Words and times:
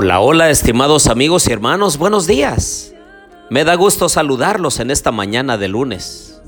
Hola, 0.00 0.20
hola, 0.20 0.48
estimados 0.48 1.08
amigos 1.08 1.48
y 1.48 1.52
hermanos, 1.52 1.98
buenos 1.98 2.28
días. 2.28 2.94
Me 3.50 3.64
da 3.64 3.74
gusto 3.74 4.08
saludarlos 4.08 4.78
en 4.78 4.92
esta 4.92 5.10
mañana 5.10 5.58
de 5.58 5.66
lunes. 5.66 6.40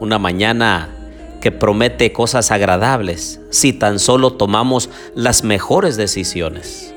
Una 0.00 0.18
mañana 0.18 0.88
que 1.42 1.52
promete 1.52 2.14
cosas 2.14 2.50
agradables 2.50 3.42
si 3.50 3.74
tan 3.74 3.98
solo 3.98 4.32
tomamos 4.32 4.88
las 5.14 5.44
mejores 5.44 5.98
decisiones. 5.98 6.94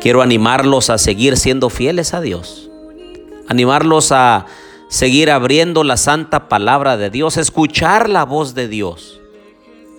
Quiero 0.00 0.22
animarlos 0.22 0.88
a 0.88 0.96
seguir 0.96 1.36
siendo 1.36 1.68
fieles 1.68 2.14
a 2.14 2.22
Dios. 2.22 2.70
Animarlos 3.46 4.10
a 4.10 4.46
seguir 4.88 5.30
abriendo 5.30 5.84
la 5.84 5.98
santa 5.98 6.48
palabra 6.48 6.96
de 6.96 7.10
Dios, 7.10 7.36
escuchar 7.36 8.08
la 8.08 8.24
voz 8.24 8.54
de 8.54 8.68
Dios 8.68 9.20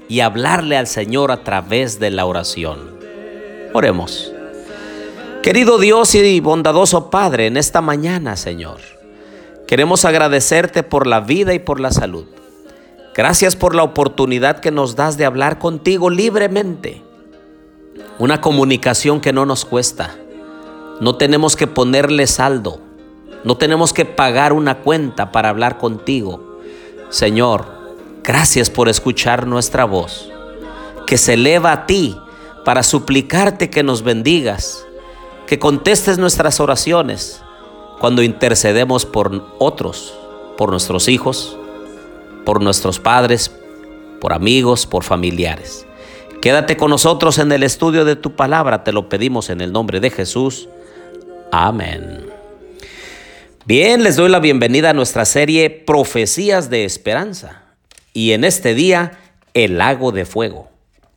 y 0.10 0.22
hablarle 0.22 0.78
al 0.78 0.88
Señor 0.88 1.32
a 1.32 1.44
través 1.44 2.00
de 2.00 2.10
la 2.10 2.26
oración. 2.26 2.98
Oremos. 3.72 4.35
Querido 5.46 5.78
Dios 5.78 6.16
y 6.16 6.40
bondadoso 6.40 7.12
Padre, 7.12 7.46
en 7.46 7.56
esta 7.56 7.80
mañana, 7.80 8.36
Señor, 8.36 8.80
queremos 9.68 10.04
agradecerte 10.04 10.82
por 10.82 11.06
la 11.06 11.20
vida 11.20 11.54
y 11.54 11.60
por 11.60 11.80
la 11.80 11.92
salud. 11.92 12.26
Gracias 13.14 13.56
por 13.56 13.76
la 13.76 13.84
oportunidad 13.84 14.60
que 14.60 14.72
nos 14.72 14.96
das 14.96 15.18
de 15.18 15.26
hablar 15.26 15.60
contigo 15.60 16.10
libremente. 16.10 17.04
Una 18.18 18.42
comunicación 18.42 19.22
que 19.22 19.34
no 19.34 19.46
nos 19.46 19.66
cuesta. 19.66 20.16
No 21.00 21.16
tenemos 21.16 21.56
que 21.56 21.68
ponerle 21.68 22.26
saldo. 22.26 22.80
No 23.44 23.56
tenemos 23.56 23.94
que 23.94 24.06
pagar 24.06 24.52
una 24.52 24.80
cuenta 24.80 25.32
para 25.32 25.50
hablar 25.50 25.78
contigo. 25.78 26.58
Señor, 27.12 27.68
gracias 28.24 28.72
por 28.72 28.90
escuchar 28.90 29.46
nuestra 29.46 29.86
voz, 29.86 30.28
que 31.06 31.20
se 31.20 31.36
eleva 31.36 31.72
a 31.72 31.86
ti 31.86 32.18
para 32.64 32.82
suplicarte 32.82 33.70
que 33.70 33.84
nos 33.84 34.02
bendigas 34.02 34.86
que 35.48 35.60
contestes 35.60 36.18
nuestras 36.18 36.60
oraciones 36.60 37.42
cuando 38.00 38.22
intercedemos 38.24 39.06
por 39.06 39.56
otros, 39.60 40.14
por 40.58 40.70
nuestros 40.72 41.08
hijos, 41.08 41.58
por 42.46 42.62
nuestros 42.62 43.00
padres, 43.00 43.52
por 44.22 44.34
amigos, 44.34 44.86
por 44.86 45.04
familiares. 45.04 45.86
Quédate 46.42 46.78
con 46.78 46.92
nosotros 46.92 47.40
en 47.40 47.52
el 47.52 47.64
estudio 47.64 48.06
de 48.06 48.16
tu 48.16 48.36
palabra, 48.36 48.84
te 48.84 48.92
lo 48.92 49.10
pedimos 49.10 49.50
en 49.50 49.62
el 49.62 49.72
nombre 49.72 50.00
de 50.00 50.10
Jesús. 50.10 50.70
Amén. 51.52 52.26
Bien, 53.66 54.04
les 54.04 54.16
doy 54.16 54.30
la 54.30 54.40
bienvenida 54.40 54.92
a 54.92 54.94
nuestra 54.94 55.26
serie 55.26 55.70
Profecías 55.70 56.70
de 56.70 56.86
Esperanza. 56.86 57.64
Y 58.14 58.34
en 58.34 58.44
este 58.44 58.76
día, 58.76 59.18
el 59.56 59.80
lago 59.80 60.12
de 60.12 60.26
fuego. 60.26 60.70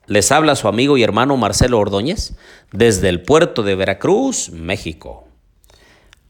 Les 0.09 0.33
habla 0.33 0.56
su 0.56 0.69
amigo 0.69 0.97
y 0.97 1.03
hermano 1.03 1.37
Marcelo 1.37 1.78
Ordóñez 1.78 2.33
desde 2.73 3.11
el 3.11 3.20
puerto 3.20 3.62
de 3.62 3.75
Veracruz, 3.75 4.48
México. 4.51 5.28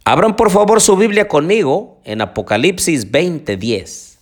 Abran 0.05 0.35
por 0.35 0.51
favor 0.51 0.81
su 0.81 0.97
Biblia 0.97 1.29
conmigo 1.29 2.01
en 2.05 2.21
Apocalipsis 2.21 3.13
20:10. 3.13 4.19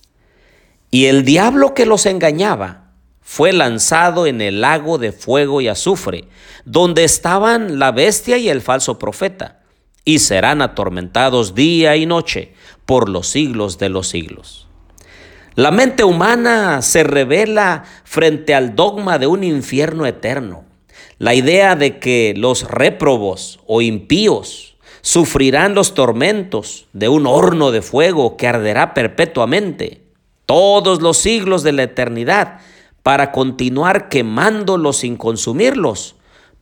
Y 0.91 1.05
el 1.05 1.25
diablo 1.25 1.73
que 1.73 1.87
los 1.87 2.05
engañaba 2.05 2.91
fue 3.19 3.51
lanzado 3.51 4.27
en 4.27 4.41
el 4.41 4.61
lago 4.61 4.99
de 4.99 5.11
fuego 5.11 5.59
y 5.59 5.67
azufre, 5.69 6.25
donde 6.63 7.03
estaban 7.03 7.79
la 7.79 7.91
bestia 7.91 8.37
y 8.37 8.49
el 8.49 8.61
falso 8.61 8.99
profeta, 8.99 9.63
y 10.05 10.19
serán 10.19 10.61
atormentados 10.61 11.55
día 11.55 11.95
y 11.95 12.05
noche 12.05 12.53
por 12.85 13.09
los 13.09 13.27
siglos 13.27 13.79
de 13.79 13.89
los 13.89 14.07
siglos. 14.07 14.66
La 15.57 15.71
mente 15.71 16.03
humana 16.03 16.83
se 16.83 17.03
revela 17.03 17.83
frente 18.03 18.53
al 18.53 18.75
dogma 18.75 19.17
de 19.17 19.25
un 19.25 19.43
infierno 19.43 20.05
eterno. 20.05 20.65
La 21.17 21.33
idea 21.33 21.75
de 21.75 21.97
que 21.97 22.35
los 22.37 22.69
réprobos 22.69 23.59
o 23.65 23.81
impíos 23.81 24.77
sufrirán 25.01 25.73
los 25.73 25.95
tormentos 25.95 26.85
de 26.93 27.09
un 27.09 27.25
horno 27.25 27.71
de 27.71 27.81
fuego 27.81 28.37
que 28.37 28.47
arderá 28.47 28.93
perpetuamente 28.93 30.03
todos 30.45 31.01
los 31.01 31.17
siglos 31.17 31.63
de 31.63 31.71
la 31.71 31.81
eternidad 31.81 32.59
para 33.01 33.31
continuar 33.31 34.09
quemándolos 34.09 34.97
sin 34.97 35.17
consumirlos 35.17 36.16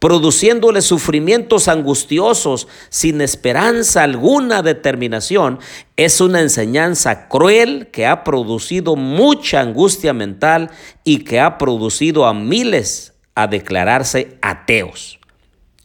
produciéndole 0.05 0.83
sufrimientos 0.83 1.67
angustiosos 1.67 2.67
sin 2.89 3.21
esperanza 3.21 4.03
alguna 4.03 4.61
determinación, 4.61 5.57
es 5.97 6.21
una 6.21 6.41
enseñanza 6.41 7.27
cruel 7.27 7.87
que 7.87 8.05
ha 8.05 8.23
producido 8.23 8.95
mucha 8.95 9.61
angustia 9.61 10.13
mental 10.13 10.69
y 11.03 11.23
que 11.23 11.39
ha 11.39 11.57
producido 11.57 12.27
a 12.27 12.35
miles 12.35 13.15
a 13.33 13.47
declararse 13.47 14.37
ateos. 14.43 15.17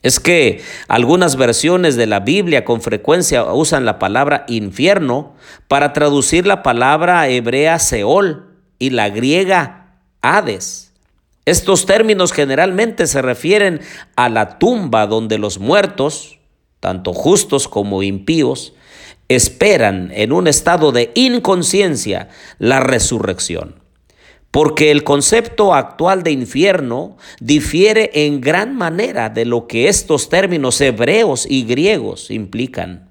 Es 0.03 0.21
que 0.21 0.63
algunas 0.87 1.37
versiones 1.37 1.97
de 1.97 2.05
la 2.05 2.21
Biblia 2.21 2.67
con 2.67 2.83
frecuencia 2.83 3.51
usan 3.51 3.87
la 3.87 3.99
palabra 3.99 4.45
infierno 4.49 5.35
para 5.67 5.95
traducir 5.95 6.47
la 6.47 6.63
palabra 6.63 7.27
hebrea 7.27 7.79
Seol 7.79 8.51
y 8.79 8.91
la 8.91 9.09
griega 9.09 9.97
Hades. 10.21 10.90
Estos 11.51 11.85
términos 11.85 12.33
generalmente 12.33 13.09
se 13.09 13.23
refieren 13.23 13.81
a 14.15 14.29
la 14.29 14.61
tumba 14.61 15.09
donde 15.09 15.37
los 15.37 15.59
muertos, 15.59 16.39
tanto 16.79 17.13
justos 17.13 17.67
como 17.67 18.05
impíos, 18.05 18.73
esperan 19.27 20.13
en 20.15 20.31
un 20.31 20.47
estado 20.47 20.93
de 20.93 21.11
inconsciencia 21.17 22.29
la 22.61 22.79
resurrección. 22.79 23.83
Porque 24.53 24.93
el 24.93 25.03
concepto 25.03 25.75
actual 25.75 26.23
de 26.23 26.31
infierno 26.31 27.17
difiere 27.41 28.13
en 28.15 28.41
gran 28.41 28.77
manera 28.77 29.29
de 29.29 29.45
lo 29.45 29.67
que 29.67 29.89
estos 29.89 30.29
términos 30.29 30.81
hebreos 30.81 31.47
y 31.51 31.65
griegos 31.65 32.31
implican. 32.31 33.10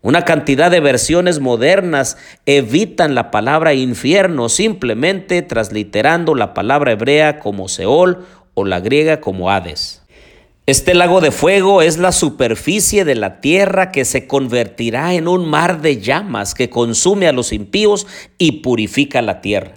Una 0.00 0.24
cantidad 0.24 0.70
de 0.70 0.78
versiones 0.78 1.40
modernas 1.40 2.16
evitan 2.46 3.16
la 3.16 3.32
palabra 3.32 3.74
infierno 3.74 4.48
simplemente 4.48 5.42
transliterando 5.42 6.36
la 6.36 6.54
palabra 6.54 6.92
hebrea 6.92 7.40
como 7.40 7.68
Seol 7.68 8.24
o 8.54 8.64
la 8.64 8.78
griega 8.78 9.20
como 9.20 9.50
Hades. 9.50 10.02
Este 10.66 10.94
lago 10.94 11.20
de 11.20 11.32
fuego 11.32 11.82
es 11.82 11.98
la 11.98 12.12
superficie 12.12 13.04
de 13.04 13.16
la 13.16 13.40
tierra 13.40 13.90
que 13.90 14.04
se 14.04 14.28
convertirá 14.28 15.14
en 15.14 15.26
un 15.26 15.48
mar 15.48 15.80
de 15.80 16.00
llamas 16.00 16.54
que 16.54 16.70
consume 16.70 17.26
a 17.26 17.32
los 17.32 17.52
impíos 17.52 18.06
y 18.36 18.60
purifica 18.60 19.20
la 19.22 19.40
tierra. 19.40 19.72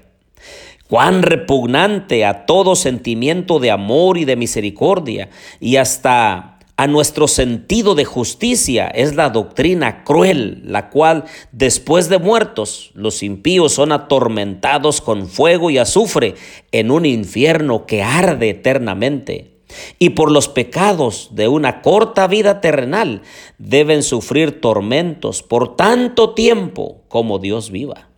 Cuán 0.87 1.23
repugnante 1.23 2.25
a 2.25 2.45
todo 2.45 2.75
sentimiento 2.75 3.59
de 3.59 3.71
amor 3.71 4.17
y 4.17 4.25
de 4.25 4.35
misericordia 4.35 5.29
y 5.61 5.77
hasta 5.77 6.59
a 6.81 6.87
nuestro 6.87 7.27
sentido 7.27 7.93
de 7.93 8.05
justicia 8.05 8.87
es 8.87 9.13
la 9.13 9.29
doctrina 9.29 10.03
cruel, 10.03 10.63
la 10.65 10.89
cual 10.89 11.25
después 11.51 12.09
de 12.09 12.17
muertos 12.17 12.89
los 12.95 13.21
impíos 13.21 13.73
son 13.73 13.91
atormentados 13.91 14.99
con 14.99 15.27
fuego 15.27 15.69
y 15.69 15.77
azufre 15.77 16.33
en 16.71 16.89
un 16.89 17.05
infierno 17.05 17.85
que 17.85 18.01
arde 18.01 18.49
eternamente. 18.49 19.59
Y 19.99 20.09
por 20.09 20.31
los 20.31 20.47
pecados 20.47 21.29
de 21.33 21.47
una 21.47 21.83
corta 21.83 22.25
vida 22.25 22.61
terrenal 22.61 23.21
deben 23.59 24.01
sufrir 24.01 24.59
tormentos 24.59 25.43
por 25.43 25.75
tanto 25.75 26.33
tiempo 26.33 27.03
como 27.09 27.37
Dios 27.37 27.69
viva. 27.69 28.10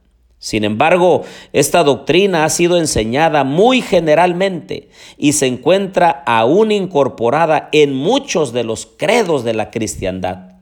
Sin 0.44 0.66
embargo, 0.66 1.24
esta 1.54 1.86
doctrina 1.86 2.44
ha 2.44 2.50
sido 2.50 2.78
enseñada 2.78 3.46
muy 3.46 3.82
generalmente 3.82 4.90
y 5.18 5.32
se 5.32 5.48
encuentra 5.48 6.22
aún 6.26 6.74
incorporada 6.74 7.70
en 7.72 7.94
muchos 7.94 8.52
de 8.52 8.66
los 8.66 8.86
credos 8.86 9.46
de 9.46 9.54
la 9.54 9.72
cristiandad. 9.72 10.58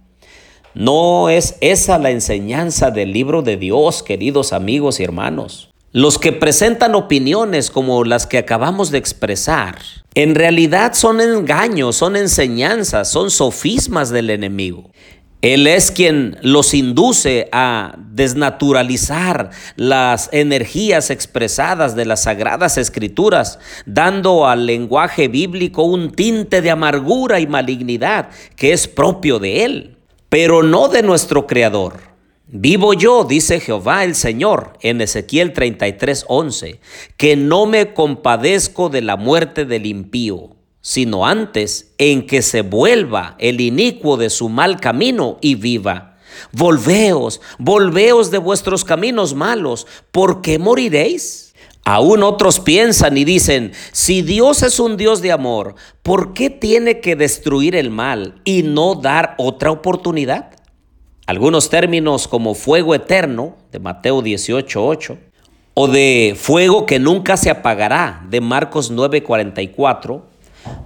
No 0.75 1.29
es 1.29 1.57
esa 1.61 1.97
la 1.97 2.11
enseñanza 2.11 2.91
del 2.91 3.11
libro 3.11 3.41
de 3.41 3.57
Dios, 3.57 4.03
queridos 4.03 4.53
amigos 4.53 4.99
y 4.99 5.03
hermanos. 5.03 5.71
Los 5.91 6.19
que 6.19 6.31
presentan 6.31 6.93
opiniones 6.93 7.71
como 7.71 8.03
las 8.03 8.27
que 8.27 8.37
acabamos 8.37 8.91
de 8.91 8.99
expresar, 8.99 9.79
en 10.13 10.35
realidad 10.35 10.93
son 10.93 11.21
engaños, 11.21 11.95
son 11.95 12.15
enseñanzas, 12.15 13.09
son 13.09 13.31
sofismas 13.31 14.11
del 14.11 14.29
enemigo. 14.29 14.91
Él 15.41 15.65
es 15.65 15.89
quien 15.89 16.37
los 16.43 16.75
induce 16.75 17.49
a 17.51 17.95
desnaturalizar 17.97 19.49
las 19.75 20.29
energías 20.31 21.09
expresadas 21.09 21.95
de 21.95 22.05
las 22.05 22.23
sagradas 22.23 22.77
escrituras, 22.77 23.57
dando 23.87 24.47
al 24.47 24.67
lenguaje 24.67 25.27
bíblico 25.29 25.81
un 25.81 26.11
tinte 26.11 26.61
de 26.61 26.69
amargura 26.69 27.39
y 27.39 27.47
malignidad 27.47 28.29
que 28.55 28.71
es 28.71 28.87
propio 28.87 29.39
de 29.39 29.65
Él, 29.65 29.97
pero 30.29 30.61
no 30.61 30.89
de 30.89 31.01
nuestro 31.01 31.47
Creador. 31.47 32.11
Vivo 32.45 32.93
yo, 32.93 33.23
dice 33.23 33.59
Jehová 33.59 34.03
el 34.03 34.13
Señor 34.13 34.73
en 34.81 35.01
Ezequiel 35.01 35.53
33:11, 35.53 36.79
que 37.17 37.35
no 37.35 37.65
me 37.65 37.95
compadezco 37.95 38.89
de 38.89 39.01
la 39.01 39.15
muerte 39.15 39.65
del 39.65 39.87
impío 39.87 40.60
sino 40.81 41.25
antes 41.25 41.93
en 41.97 42.25
que 42.25 42.41
se 42.41 42.61
vuelva 42.61 43.35
el 43.39 43.61
inicuo 43.61 44.17
de 44.17 44.29
su 44.29 44.49
mal 44.49 44.79
camino 44.79 45.37
y 45.41 45.55
viva. 45.55 46.17
Volveos, 46.51 47.41
volveos 47.59 48.31
de 48.31 48.39
vuestros 48.39 48.83
caminos 48.83 49.33
malos, 49.33 49.87
porque 50.11 50.59
moriréis. 50.59 51.53
Aún 51.83 52.21
otros 52.21 52.59
piensan 52.59 53.17
y 53.17 53.25
dicen, 53.25 53.71
si 53.91 54.21
Dios 54.21 54.61
es 54.61 54.79
un 54.79 54.97
Dios 54.97 55.21
de 55.21 55.31
amor, 55.31 55.75
¿por 56.03 56.33
qué 56.33 56.49
tiene 56.49 56.99
que 56.99 57.15
destruir 57.15 57.75
el 57.75 57.89
mal 57.89 58.39
y 58.43 58.61
no 58.61 58.95
dar 58.95 59.33
otra 59.39 59.71
oportunidad? 59.71 60.51
Algunos 61.25 61.69
términos 61.69 62.27
como 62.27 62.53
fuego 62.53 62.93
eterno, 62.93 63.55
de 63.71 63.79
Mateo 63.79 64.21
18:8, 64.21 65.17
o 65.73 65.87
de 65.87 66.35
fuego 66.37 66.85
que 66.85 66.99
nunca 66.99 67.35
se 67.37 67.49
apagará, 67.49 68.25
de 68.29 68.41
Marcos 68.41 68.91
9:44, 68.91 70.30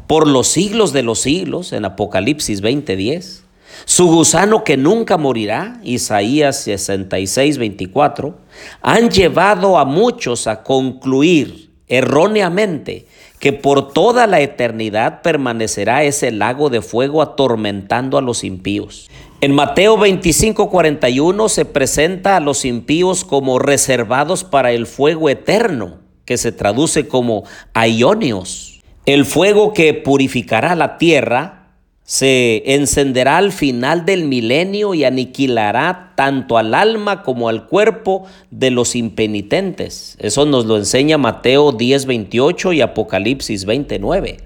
por 0.07 0.27
los 0.27 0.48
siglos 0.48 0.94
de 0.94 1.04
los 1.04 1.19
siglos, 1.19 1.74
en 1.74 1.86
Apocalipsis 1.86 2.62
20:10, 2.62 3.44
su 3.86 4.07
gusano 4.07 4.63
que 4.63 4.77
nunca 4.77 5.18
morirá, 5.18 5.80
Isaías 5.83 6.62
66, 6.62 7.57
24, 7.57 8.38
han 8.81 9.10
llevado 9.10 9.77
a 9.77 9.86
muchos 9.86 10.48
a 10.48 10.63
concluir 10.63 11.72
erróneamente 11.88 13.06
que 13.39 13.54
por 13.54 13.94
toda 13.94 14.27
la 14.27 14.39
eternidad 14.39 15.22
permanecerá 15.22 16.04
ese 16.04 16.31
lago 16.31 16.69
de 16.69 16.81
fuego 16.81 17.21
atormentando 17.21 18.18
a 18.18 18.21
los 18.21 18.44
impíos. 18.44 19.10
En 19.42 19.54
Mateo 19.54 19.98
25, 19.98 20.69
41 20.69 21.50
se 21.50 21.66
presenta 21.66 22.38
a 22.38 22.39
los 22.39 22.66
impíos 22.66 23.24
como 23.24 23.60
reservados 23.60 24.44
para 24.44 24.71
el 24.71 24.88
fuego 24.88 25.30
eterno, 25.30 26.00
que 26.24 26.38
se 26.38 26.51
traduce 26.51 27.07
como 27.07 27.44
aionios, 27.74 28.75
el 29.06 29.25
fuego 29.25 29.74
que 29.74 29.94
purificará 29.94 30.75
la 30.75 30.98
tierra 30.98 31.62
se 32.04 32.62
encenderá 32.75 33.38
al 33.38 33.52
final 33.52 34.06
del 34.06 34.25
milenio 34.25 34.94
y 34.94 35.04
aniquilará 35.04 36.13
tanto 36.16 36.57
al 36.60 36.75
alma 36.75 37.24
como 37.24 37.50
al 37.50 37.66
cuerpo 37.66 38.25
de 38.52 38.69
los 38.69 38.96
impenitentes. 38.96 40.16
Eso 40.19 40.46
nos 40.46 40.66
lo 40.66 40.78
enseña 40.78 41.18
Mateo 41.18 41.72
10:28 41.72 42.74
y 42.75 42.81
Apocalipsis 42.81 43.66
29. 43.66 44.38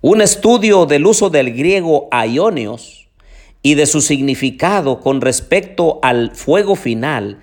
Un 0.00 0.22
estudio 0.22 0.86
del 0.86 1.06
uso 1.06 1.28
del 1.28 1.52
griego 1.52 2.08
aionios 2.10 3.08
y 3.62 3.74
de 3.74 3.86
su 3.86 4.00
significado 4.00 5.00
con 5.00 5.20
respecto 5.20 5.98
al 6.02 6.34
fuego 6.34 6.76
final 6.76 7.40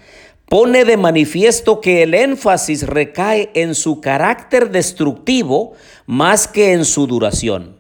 pone 0.54 0.86
de 0.86 0.98
manifiesto 0.98 1.82
que 1.82 2.04
el 2.04 2.14
énfasis 2.14 2.86
recae 2.86 3.50
en 3.56 3.74
su 3.74 4.02
carácter 4.02 4.70
destructivo 4.70 5.72
más 6.06 6.48
que 6.48 6.74
en 6.74 6.86
su 6.86 7.08
duración. 7.08 7.78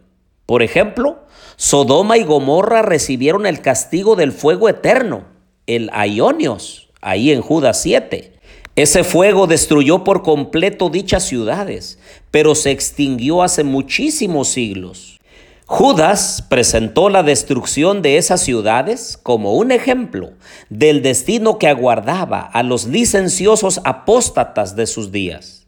Por 0.47 0.63
ejemplo, 0.63 1.19
Sodoma 1.55 2.17
y 2.17 2.23
Gomorra 2.23 2.81
recibieron 2.81 3.45
el 3.45 3.61
castigo 3.61 4.15
del 4.15 4.31
fuego 4.31 4.69
eterno, 4.69 5.25
el 5.67 5.91
Aionios, 5.93 6.89
ahí 6.99 7.29
en 7.29 7.41
Judas 7.41 7.79
7. 7.83 8.39
Ese 8.75 9.03
fuego 9.03 9.45
destruyó 9.45 10.03
por 10.03 10.23
completo 10.23 10.89
dichas 10.89 11.27
ciudades, 11.27 11.99
pero 12.31 12.55
se 12.55 12.71
extinguió 12.71 13.43
hace 13.43 13.63
muchísimos 13.63 14.47
siglos. 14.47 15.19
Judas 15.65 16.45
presentó 16.49 17.07
la 17.07 17.23
destrucción 17.23 18.01
de 18.01 18.17
esas 18.17 18.41
ciudades 18.41 19.17
como 19.21 19.53
un 19.53 19.71
ejemplo 19.71 20.33
del 20.69 21.01
destino 21.01 21.57
que 21.57 21.69
aguardaba 21.69 22.41
a 22.41 22.63
los 22.63 22.85
licenciosos 22.85 23.79
apóstatas 23.85 24.75
de 24.75 24.87
sus 24.87 25.13
días. 25.13 25.65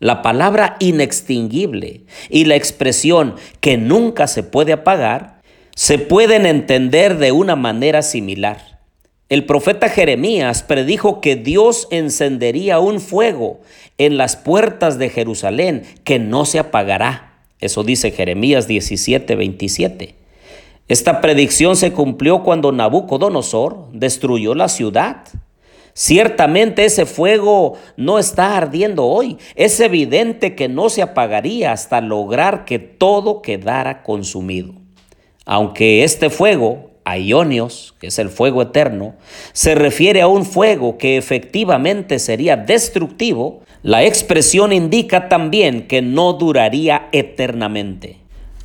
La 0.00 0.22
palabra 0.22 0.76
inextinguible 0.80 2.04
y 2.30 2.46
la 2.46 2.56
expresión 2.56 3.36
que 3.60 3.76
nunca 3.76 4.28
se 4.28 4.42
puede 4.42 4.72
apagar 4.72 5.42
se 5.76 5.98
pueden 5.98 6.46
entender 6.46 7.18
de 7.18 7.32
una 7.32 7.54
manera 7.54 8.00
similar. 8.00 8.80
El 9.28 9.44
profeta 9.44 9.88
Jeremías 9.90 10.62
predijo 10.62 11.20
que 11.20 11.36
Dios 11.36 11.86
encendería 11.90 12.78
un 12.78 13.00
fuego 13.00 13.60
en 13.98 14.16
las 14.16 14.36
puertas 14.36 14.98
de 14.98 15.10
Jerusalén 15.10 15.82
que 16.02 16.18
no 16.18 16.44
se 16.46 16.58
apagará. 16.58 17.33
Eso 17.64 17.82
dice 17.82 18.10
Jeremías 18.10 18.66
17, 18.68 19.34
27. 19.34 20.14
Esta 20.86 21.20
predicción 21.20 21.76
se 21.76 21.92
cumplió 21.92 22.42
cuando 22.42 22.72
Nabucodonosor 22.72 23.88
destruyó 23.92 24.54
la 24.54 24.68
ciudad 24.68 25.24
Ciertamente 25.94 26.84
ese 26.84 27.06
fuego 27.06 27.74
no 27.96 28.18
está 28.18 28.56
ardiendo 28.56 29.06
hoy. 29.06 29.38
Es 29.54 29.78
evidente 29.78 30.56
que 30.56 30.68
no 30.68 30.90
se 30.90 31.02
apagaría 31.02 31.70
hasta 31.70 32.00
lograr 32.00 32.64
que 32.64 32.80
todo 32.80 33.42
quedara 33.42 34.02
consumido. 34.02 34.74
Aunque 35.46 36.02
este 36.02 36.30
fuego, 36.30 36.90
Aionios, 37.04 37.94
que 38.00 38.08
es 38.08 38.18
el 38.18 38.30
fuego 38.30 38.62
eterno, 38.62 39.14
se 39.52 39.74
refiere 39.74 40.22
a 40.22 40.26
un 40.26 40.44
fuego 40.44 40.98
que 40.98 41.16
efectivamente 41.16 42.18
sería 42.18 42.56
destructivo, 42.56 43.62
la 43.82 44.04
expresión 44.04 44.72
indica 44.72 45.28
también 45.28 45.86
que 45.86 46.02
no 46.02 46.32
duraría 46.32 47.08
eternamente. 47.12 48.18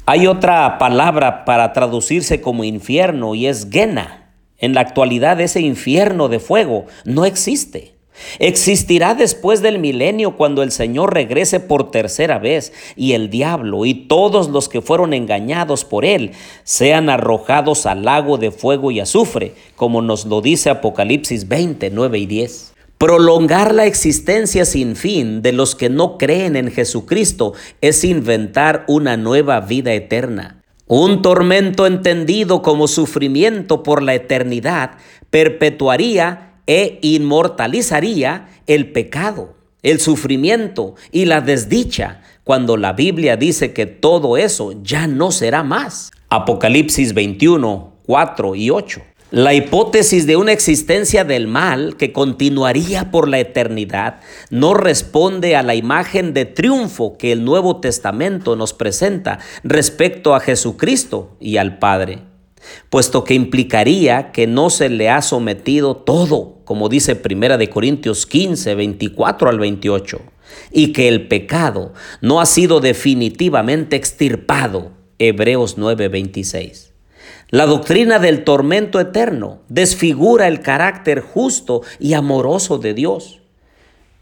Hay 0.06 0.28
otra 0.28 0.78
palabra 0.78 1.46
para 1.46 1.74
traducirse 1.74 2.42
como 2.42 2.64
infierno 2.64 3.36
y 3.36 3.48
es 3.48 3.68
Gena 3.70 4.20
en 4.60 4.74
la 4.74 4.82
actualidad 4.82 5.40
ese 5.40 5.62
infierno 5.62 6.28
de 6.28 6.40
fuego 6.40 6.86
no 7.06 7.26
existe. 7.26 7.96
Existirá 8.40 9.16
después 9.16 9.62
del 9.62 9.80
milenio 9.80 10.36
cuando 10.38 10.64
el 10.64 10.72
Señor 10.72 11.14
regrese 11.14 11.60
por 11.60 11.92
tercera 11.92 12.40
vez 12.40 12.74
y 12.96 13.14
el 13.14 13.30
diablo 13.30 13.86
y 13.86 13.94
todos 13.94 14.50
los 14.50 14.70
que 14.70 14.82
fueron 14.82 15.14
engañados 15.14 15.86
por 15.86 16.06
él 16.06 16.32
sean 16.64 17.10
arrojados 17.10 17.86
al 17.86 18.04
lago 18.06 18.38
de 18.38 18.52
fuego 18.52 18.92
y 18.92 19.00
azufre, 19.00 19.54
como 19.76 20.02
nos 20.02 20.26
lo 20.26 20.42
dice 20.42 20.70
Apocalipsis 20.70 21.48
20, 21.48 21.90
9 21.90 22.20
y 22.20 22.26
10. 22.26 22.74
Prolongar 22.98 23.74
la 23.74 23.86
existencia 23.86 24.66
sin 24.66 24.98
fin 24.98 25.42
de 25.42 25.54
los 25.54 25.74
que 25.74 25.90
no 25.90 26.18
creen 26.18 26.58
en 26.58 26.70
Jesucristo 26.70 27.54
es 27.80 28.04
inventar 28.04 28.84
una 28.90 29.16
nueva 29.16 29.62
vida 29.62 29.94
eterna. 29.94 30.62
Un 30.86 31.22
tormento 31.22 31.86
entendido 31.86 32.62
como 32.62 32.90
sufrimiento 32.90 33.84
por 33.84 34.04
la 34.04 34.16
eternidad 34.16 34.98
perpetuaría 35.30 36.49
e 36.70 37.00
inmortalizaría 37.02 38.48
el 38.68 38.92
pecado, 38.92 39.56
el 39.82 40.00
sufrimiento 40.00 40.94
y 41.12 41.26
la 41.26 41.42
desdicha, 41.42 42.22
cuando 42.44 42.78
la 42.78 42.94
Biblia 42.94 43.38
dice 43.38 43.74
que 43.74 43.88
todo 43.88 44.38
eso 44.38 44.74
ya 44.84 45.08
no 45.08 45.32
será 45.32 45.64
más. 45.64 46.12
Apocalipsis 46.30 47.16
21, 47.16 47.94
4 48.06 48.56
y 48.56 48.70
8. 48.70 49.02
La 49.32 49.56
hipótesis 49.56 50.28
de 50.28 50.36
una 50.36 50.52
existencia 50.52 51.24
del 51.24 51.48
mal 51.48 51.98
que 51.98 52.14
continuaría 52.14 53.10
por 53.10 53.28
la 53.28 53.40
eternidad 53.40 54.20
no 54.52 54.76
responde 54.76 55.56
a 55.56 55.64
la 55.64 55.74
imagen 55.74 56.36
de 56.36 56.46
triunfo 56.46 57.18
que 57.18 57.32
el 57.32 57.46
Nuevo 57.46 57.80
Testamento 57.80 58.56
nos 58.56 58.74
presenta 58.74 59.40
respecto 59.64 60.36
a 60.36 60.40
Jesucristo 60.40 61.36
y 61.40 61.58
al 61.58 61.80
Padre, 61.80 62.29
puesto 62.90 63.24
que 63.24 63.34
implicaría 63.34 64.32
que 64.32 64.48
no 64.48 64.70
se 64.70 64.90
le 64.90 65.10
ha 65.10 65.22
sometido 65.22 65.96
todo, 65.96 66.58
como 66.66 66.90
dice 66.90 67.20
1 67.24 67.58
Corintios 67.70 68.26
15, 68.26 68.76
24 68.76 69.50
al 69.50 69.60
28, 69.60 70.22
y 70.72 70.94
que 70.94 71.08
el 71.08 71.28
pecado 71.28 71.94
no 72.22 72.42
ha 72.42 72.46
sido 72.46 72.80
definitivamente 72.80 73.96
extirpado, 73.96 74.92
Hebreos 75.18 75.78
9, 75.78 76.08
26. 76.08 76.94
La 77.52 77.66
doctrina 77.66 78.20
del 78.20 78.44
tormento 78.44 79.00
eterno 79.00 79.62
desfigura 79.70 80.48
el 80.48 80.62
carácter 80.62 81.22
justo 81.22 81.82
y 82.00 82.14
amoroso 82.14 82.78
de 82.78 82.94
Dios. 82.94 83.42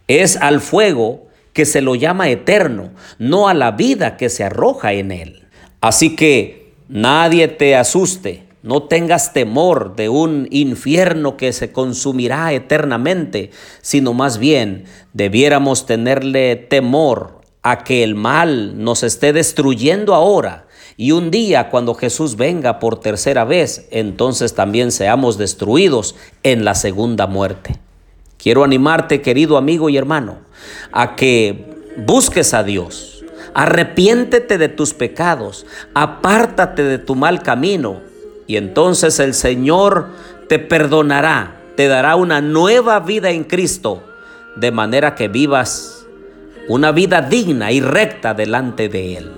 Es 0.07 0.37
al 0.37 0.61
fuego 0.61 1.27
que 1.51 1.65
se 1.65 1.81
lo 1.81 1.95
llama 1.95 2.29
eterno, 2.29 2.91
no 3.19 3.49
a 3.49 3.53
la 3.53 3.71
vida 3.71 4.15
que 4.15 4.29
se 4.29 4.45
arroja 4.45 4.93
en 4.93 5.11
él. 5.11 5.47
Así 5.81 6.15
que 6.15 6.56
nadie 6.89 7.47
te 7.47 7.75
asuste, 7.75 8.47
no 8.63 8.83
tengas 8.83 9.33
temor 9.33 9.95
de 9.95 10.09
un 10.09 10.47
infierno 10.51 11.37
que 11.37 11.53
se 11.53 11.71
consumirá 11.71 12.53
eternamente, 12.53 13.51
sino 13.81 14.13
más 14.13 14.37
bien 14.37 14.85
debiéramos 15.13 15.85
tenerle 15.85 16.55
temor 16.55 17.41
a 17.63 17.83
que 17.83 18.03
el 18.03 18.15
mal 18.15 18.83
nos 18.83 19.03
esté 19.03 19.33
destruyendo 19.33 20.13
ahora 20.13 20.67
y 20.99 21.11
un 21.11 21.29
día 21.29 21.69
cuando 21.69 21.93
Jesús 21.93 22.35
venga 22.35 22.79
por 22.79 22.99
tercera 22.99 23.45
vez, 23.45 23.87
entonces 23.91 24.55
también 24.55 24.91
seamos 24.91 25.37
destruidos 25.37 26.15
en 26.41 26.65
la 26.65 26.73
segunda 26.73 27.27
muerte. 27.27 27.77
Quiero 28.37 28.63
animarte, 28.63 29.21
querido 29.21 29.57
amigo 29.57 29.89
y 29.89 29.97
hermano, 29.97 30.39
a 30.91 31.15
que 31.15 31.65
busques 31.97 32.55
a 32.55 32.63
Dios. 32.63 33.16
Arrepiéntete 33.57 34.59
de 34.59 34.69
tus 34.69 34.93
pecados, 34.93 35.65
apártate 35.95 36.83
de 36.83 36.99
tu 36.99 37.15
mal 37.15 37.41
camino 37.41 38.01
y 38.45 38.55
entonces 38.55 39.19
el 39.19 39.33
Señor 39.33 40.09
te 40.47 40.59
perdonará, 40.59 41.59
te 41.75 41.87
dará 41.87 42.17
una 42.17 42.39
nueva 42.39 42.99
vida 42.99 43.31
en 43.31 43.43
Cristo, 43.45 44.03
de 44.57 44.69
manera 44.69 45.15
que 45.15 45.27
vivas 45.27 46.05
una 46.67 46.91
vida 46.91 47.23
digna 47.23 47.71
y 47.71 47.81
recta 47.81 48.35
delante 48.35 48.89
de 48.89 49.17
Él. 49.17 49.31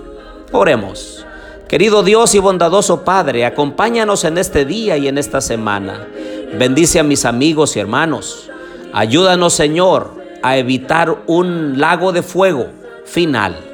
Oremos. 0.52 1.26
Querido 1.70 2.04
Dios 2.04 2.36
y 2.36 2.40
bondadoso 2.40 3.06
Padre, 3.06 3.46
acompáñanos 3.46 4.26
en 4.26 4.38
este 4.38 4.66
día 4.66 4.98
y 4.98 5.08
en 5.08 5.18
esta 5.18 5.40
semana. 5.40 6.10
Bendice 6.58 7.00
a 7.00 7.04
mis 7.04 7.24
amigos 7.24 7.78
y 7.78 7.80
hermanos. 7.80 8.52
Ayúdanos, 8.92 9.54
Señor, 9.54 10.12
a 10.44 10.58
evitar 10.58 11.24
un 11.26 11.80
lago 11.80 12.12
de 12.12 12.22
fuego 12.22 12.68
final 13.06 13.69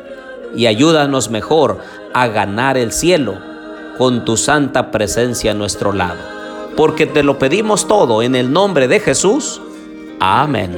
y 0.56 0.68
ayúdanos 0.68 1.30
mejor 1.30 1.80
a 2.14 2.28
ganar 2.28 2.78
el 2.78 2.92
cielo 2.92 3.36
con 3.98 4.26
tu 4.26 4.38
santa 4.38 4.92
presencia 4.92 5.52
a 5.52 5.56
nuestro 5.56 5.94
lado. 5.94 6.20
Porque 6.76 7.06
te 7.06 7.24
lo 7.24 7.40
pedimos 7.40 7.88
todo 7.88 8.22
en 8.22 8.36
el 8.36 8.52
nombre 8.52 8.88
de 8.88 9.00
Jesús. 9.00 9.62
Amén. 10.20 10.78